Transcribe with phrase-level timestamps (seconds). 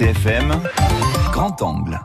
[0.00, 0.48] RCFM,
[1.30, 1.98] grand angle.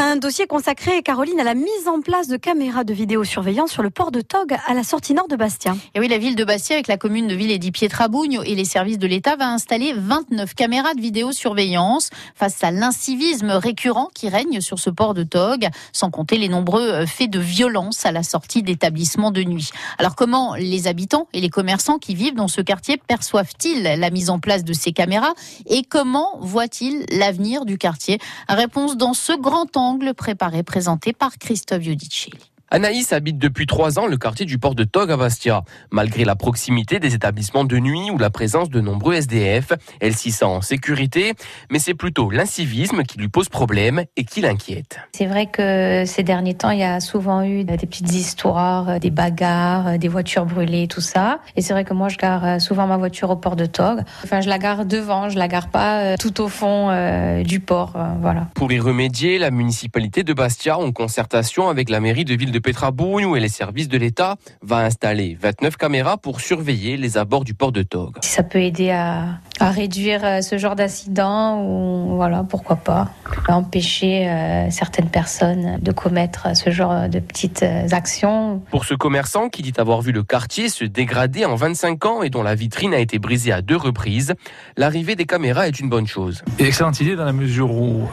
[0.00, 3.90] Un dossier consacré, Caroline, à la mise en place de caméras de vidéosurveillance sur le
[3.90, 5.74] port de Tog à la sortie nord de Bastia.
[5.96, 8.64] Et oui, la ville de Bastia, avec la commune de Ville et Pietrabugno et les
[8.64, 14.60] services de l'État, va installer 29 caméras de vidéosurveillance face à l'incivisme récurrent qui règne
[14.60, 18.22] sur ce port de Tog, sans compter les nombreux euh, faits de violence à la
[18.22, 19.70] sortie d'établissements de nuit.
[19.98, 24.30] Alors comment les habitants et les commerçants qui vivent dans ce quartier perçoivent-ils la mise
[24.30, 25.34] en place de ces caméras
[25.66, 28.20] et comment voient-ils l'avenir du quartier?
[28.48, 32.52] Réponse dans ce grand temps angle préparé, présenté par Christophe Iudicelli.
[32.70, 35.62] Anaïs habite depuis trois ans le quartier du port de Tog à Bastia.
[35.90, 40.32] Malgré la proximité des établissements de nuit ou la présence de nombreux SDF, elle s'y
[40.32, 41.32] sent en sécurité,
[41.70, 44.98] mais c'est plutôt l'incivisme qui lui pose problème et qui l'inquiète.
[45.12, 49.10] C'est vrai que ces derniers temps, il y a souvent eu des petites histoires, des
[49.10, 51.40] bagarres, des voitures brûlées, tout ça.
[51.56, 54.00] Et c'est vrai que moi, je gare souvent ma voiture au port de Tog.
[54.24, 57.60] Enfin, je la gare devant, je la gare pas euh, tout au fond euh, du
[57.60, 58.48] port, euh, voilà.
[58.54, 62.57] Pour y remédier, la municipalité de Bastia, en concertation avec la mairie de ville de
[62.58, 67.44] de Petrabougne et les services de l'État va installer 29 caméras pour surveiller les abords
[67.44, 68.16] du port de Tog.
[68.22, 73.08] Si ça peut aider à, à réduire euh, ce genre d'incident, ou voilà, pourquoi pas,
[73.48, 78.60] empêcher euh, certaines personnes de commettre ce genre de petites euh, actions.
[78.70, 82.30] Pour ce commerçant qui dit avoir vu le quartier se dégrader en 25 ans et
[82.30, 84.34] dont la vitrine a été brisée à deux reprises,
[84.76, 86.42] l'arrivée des caméras est une bonne chose.
[86.58, 88.08] Excellente idée dans la mesure où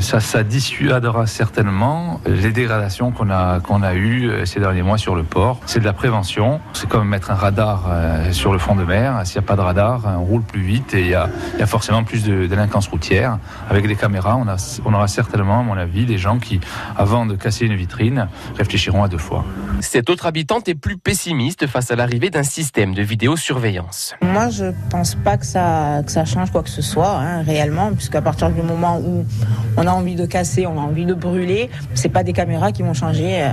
[0.00, 5.14] ça, ça dissuadera certainement les dégradations qu'on a, qu'on a eues ces derniers mois sur
[5.14, 5.60] le port.
[5.66, 7.90] C'est de la prévention, c'est comme mettre un radar
[8.32, 9.20] sur le fond de mer.
[9.24, 11.28] S'il n'y a pas de radar, on roule plus vite et il y a,
[11.66, 13.38] forcément plus de délinquance routière.
[13.70, 16.60] Avec des caméras, on, a, on aura certainement, à mon avis, des gens qui,
[16.96, 19.44] avant de casser une vitrine, réfléchiront à deux fois.
[19.80, 24.14] Cette autre habitante est plus pessimiste face à l'arrivée d'un système de vidéosurveillance.
[24.22, 27.92] Moi, je pense pas que ça, que ça change quoi que ce soit, hein, réellement,
[27.92, 29.24] puisqu'à partir du moment où
[29.76, 32.82] on a envie de casser, on a envie de brûler, c'est pas des caméras qui
[32.82, 33.52] vont changer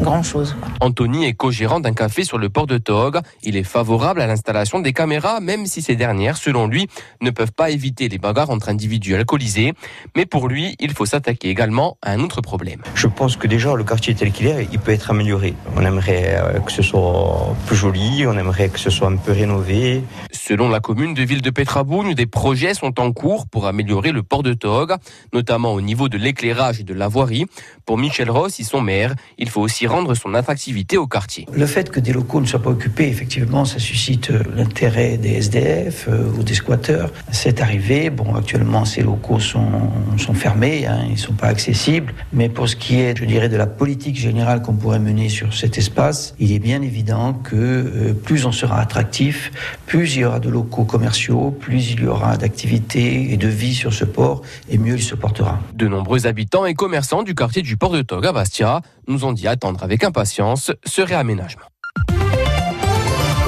[0.00, 0.56] euh, grand chose.
[0.80, 3.18] Anthony est co-gérant d'un café sur le port de Tog.
[3.42, 6.88] Il est favorable à l'installation des caméras, même si ces dernières, selon lui,
[7.20, 9.72] ne peuvent pas éviter les bagarres entre individus alcoolisés.
[10.16, 12.82] Mais pour lui, il faut s'attaquer également à un autre problème.
[12.94, 15.54] Je pense que déjà, le quartier tel qu'il est, il peut être amélioré.
[15.76, 19.32] On aimerait euh, que ce soit plus joli, on aimerait que ce soit un peu
[19.32, 20.02] rénové.
[20.30, 24.22] Selon la commune de Ville de Petrabougne, des projets sont en cours pour améliorer le
[24.22, 24.94] port de Tog,
[25.32, 27.46] notamment au niveau de l'éclairage et de la voirie.
[27.84, 31.46] Pour Michel Ross, son maire, il faut aussi rendre son attractivité au quartier.
[31.52, 35.34] Le fait que des locaux ne soient pas occupés, effectivement, ça suscite euh, l'intérêt des
[35.34, 38.10] SDF euh, ou des squatteurs c'est arrivé.
[38.10, 42.14] Bon, actuellement, ces locaux sont, sont fermés, hein, ils ne sont pas accessibles.
[42.32, 45.54] Mais pour ce qui est, je dirais, de la politique générale qu'on pourrait mener sur
[45.54, 49.52] cet espace, il est bien évident que euh, plus on sera attractif,
[49.86, 53.74] plus il y aura de locaux commerciaux, plus il y aura d'activités et de vie
[53.74, 55.60] sur ce port, et mieux il se portera.
[55.74, 59.32] De nombreux habitants et commerçants du quartier du port de Tog à Bastia nous ont
[59.32, 59.48] dit
[59.82, 61.66] avec impatience ce réaménagement.